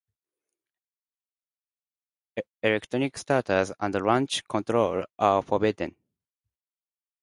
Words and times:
Electronic 2.63 3.19
starters 3.19 3.71
and 3.79 3.93
launch 3.93 4.43
control 4.47 5.03
are 5.19 5.43
forbidden. 5.43 5.95